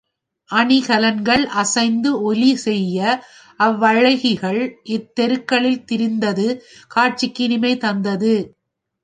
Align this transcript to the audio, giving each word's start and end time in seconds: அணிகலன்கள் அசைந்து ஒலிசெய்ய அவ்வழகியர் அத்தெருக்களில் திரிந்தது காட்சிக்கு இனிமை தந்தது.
அணிகலன்கள் 0.49 1.43
அசைந்து 1.53 2.11
ஒலிசெய்ய 2.21 3.01
அவ்வழகியர் 3.59 4.61
அத்தெருக்களில் 4.95 5.85
திரிந்தது 5.91 6.47
காட்சிக்கு 6.87 7.43
இனிமை 7.43 7.73
தந்தது. 7.77 8.35